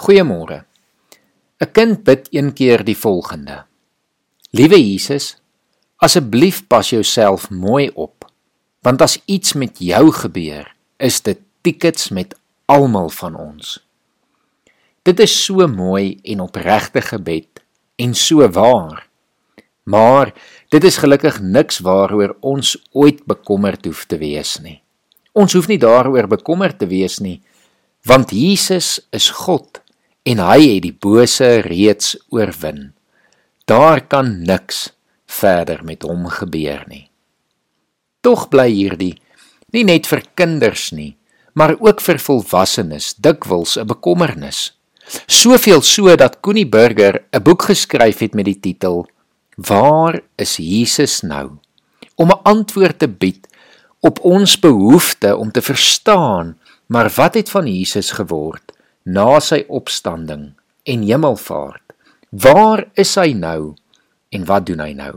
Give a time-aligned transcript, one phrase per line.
[0.00, 0.64] Goeiemôre.
[1.60, 3.66] 'n Kind bid een keer die volgende:
[4.50, 5.36] Liewe Jesus,
[5.96, 8.24] asseblief pas jouself mooi op,
[8.80, 12.32] want as iets met jou gebeur, is dit tickets met
[12.64, 13.76] almal van ons.
[15.02, 17.60] Dit is so mooi en opregte gebed
[17.96, 19.04] en so waar.
[19.82, 20.32] Maar
[20.68, 24.80] dit is gelukkig niks waaroor ons ooit bekommerd hoef te wees nie.
[25.32, 27.42] Ons hoef nie daaroor bekommerd te wees nie,
[28.02, 29.80] want Jesus is God
[30.22, 32.92] en hy het die bose reeds oorwin.
[33.64, 34.90] Daar kan niks
[35.26, 37.08] verder met hom gebeur nie.
[38.20, 39.14] Tog bly hierdie
[39.72, 41.14] nie net vir kinders nie,
[41.54, 44.72] maar ook vir volwassenes dikwels 'n bekommernis.
[45.26, 49.06] Soveel so dat Connie Burger 'n boek geskryf het met die titel
[49.56, 51.58] Waar is Jesus nou?
[52.14, 53.48] Om 'n antwoord te bied
[54.00, 58.72] op ons behoefte om te verstaan, maar wat het van Jesus geword?
[59.04, 60.52] Na sy opstanding
[60.84, 61.82] en hemelvaart.
[62.30, 63.74] Waar is hy nou
[64.30, 65.16] en wat doen hy nou?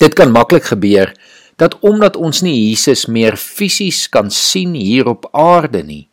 [0.00, 1.14] Dit kan maklik gebeur
[1.56, 6.08] dat omdat ons nie Jesus meer fisies kan sien hier op aarde nie,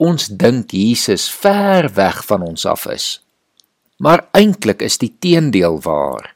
[0.00, 3.20] ons dink Jesus ver weg van ons af is.
[4.00, 6.32] Maar eintlik is die teendeel waar.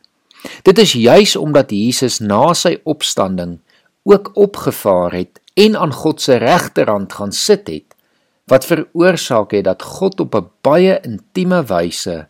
[0.68, 3.58] Dit is juis omdat Jesus na sy opstanding
[4.04, 7.93] ook opgevaar het en aan God se regterhand gaan sit het
[8.50, 12.28] wat veroorsaak het dat God op 'n baie intieme wyse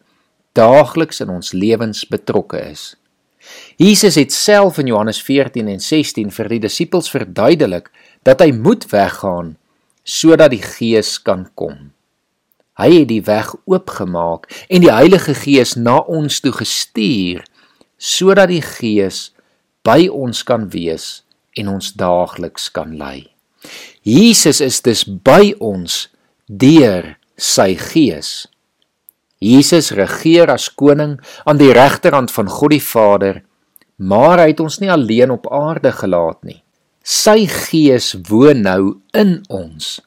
[0.52, 2.96] daagliks in ons lewens betrokke is.
[3.76, 7.90] Jesus het self in Johannes 14 en 16 vir die disippels verduidelik
[8.22, 9.56] dat hy moet weggaan
[10.02, 11.92] sodat die Gees kan kom.
[12.78, 17.44] Hy het die weg oopgemaak en die Heilige Gees na ons toe gestuur
[17.96, 19.34] sodat die Gees
[19.82, 23.33] by ons kan wees en ons daagliks kan lei.
[24.04, 26.10] Jesus is dus by ons
[26.44, 28.44] deur sy gees.
[29.40, 31.16] Jesus regeer as koning
[31.48, 33.40] aan die regterhand van God die Vader,
[33.96, 36.60] maar hy het ons nie alleen op aarde gelaat nie.
[37.00, 39.98] Sy gees woon nou in ons.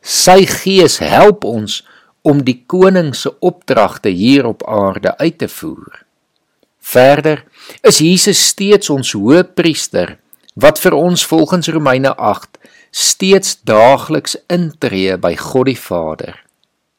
[0.00, 1.82] Sy gees help ons
[2.24, 6.00] om die koning se opdragte hier op aarde uit te voer.
[6.80, 7.44] Verder
[7.84, 10.16] is Jesus steeds ons hoëpriester
[10.60, 12.60] wat vir ons volgens Romeine 8
[12.94, 16.36] steeds daagliks intree by God die Vader.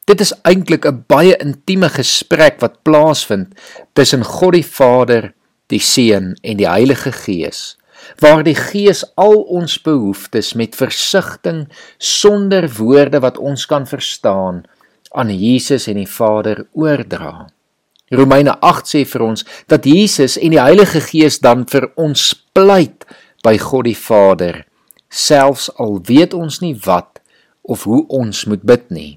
[0.06, 3.56] Dit is eintlik 'n baie intieme gesprek wat plaasvind
[3.94, 5.32] tussen God die Vader,
[5.66, 7.76] die Seun en die Heilige Gees,
[8.20, 11.66] waar die Gees al ons behoeftes met versigtiging
[11.98, 14.64] sonder woorde wat ons kan verstaan
[15.10, 17.48] aan Jesus en die Vader oordra.
[18.10, 23.04] Romeine 8 sê vir ons dat Jesus en die Heilige Gees dan vir ons pleit
[23.42, 24.66] by God die Vader
[25.10, 27.20] selfs al weet ons nie wat
[27.62, 29.12] of hoe ons moet bid nie.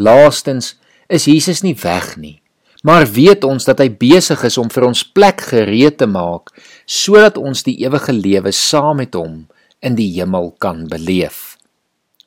[0.00, 0.74] Laastens
[1.08, 2.40] is Jesus nie weg nie,
[2.84, 6.52] maar weet ons dat hy besig is om vir ons plek gereed te maak
[6.86, 9.44] sodat ons die ewige lewe saam met hom
[9.84, 11.56] in die hemel kan beleef.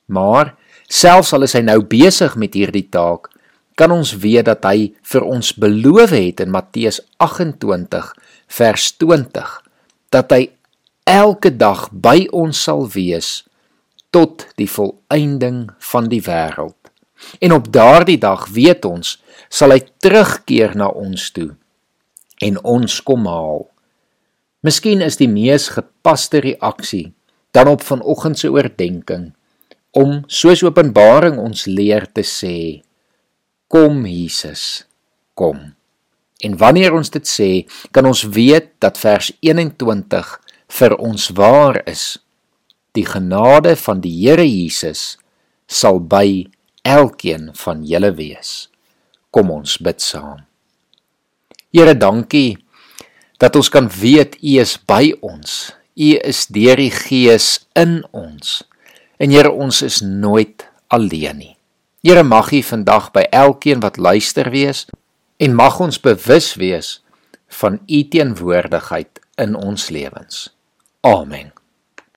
[0.06, 0.54] Maar
[0.88, 3.28] selfs al is hy nou besig met hierdie taak,
[3.78, 8.12] kan ons weet dat hy vir ons beloof het in Matteus 28
[8.58, 9.52] vers 20
[10.14, 10.48] dat hy
[11.08, 13.42] elke dag by ons sal wees
[14.12, 16.76] tot die volëinding van die wêreld.
[17.40, 19.16] En op daardie dag weet ons
[19.48, 21.50] sal hy terugkeer na ons toe
[22.44, 23.64] en ons kom haal.
[24.62, 27.08] Miskien is die mees gepaste reaksie
[27.56, 29.32] dan op vanoggend se oordeenking
[29.96, 32.84] om soos Openbaring ons leer te sê:
[33.66, 34.84] Kom Jesus,
[35.34, 35.72] kom.
[36.44, 40.36] En wanneer ons dit sê, kan ons weet dat vers 21
[40.68, 42.18] vir ons waar is.
[42.96, 45.16] Die genade van die Here Jesus
[45.68, 46.48] sal by
[46.88, 48.68] elkeen van julle wees.
[49.30, 50.44] Kom ons bid saam.
[51.74, 52.56] Here, dankie
[53.38, 55.74] dat ons kan weet U is by ons.
[55.98, 58.62] U is deur die Gees in ons.
[59.20, 61.54] En Here, ons is nooit alleen nie.
[62.06, 64.86] Here, mag U vandag by elkeen wat luister wees
[65.38, 66.98] en mag ons bewus wees
[67.60, 70.48] van U teenwoordigheid in ons lewens.
[71.08, 71.52] Amen.